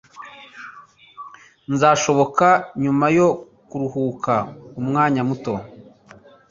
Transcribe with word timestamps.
Nzasohoka 1.73 2.49
nyuma 2.83 3.05
yo 3.17 3.27
kuruhuka 3.69 4.33
umwanya 4.79 5.21
muto. 5.29 5.53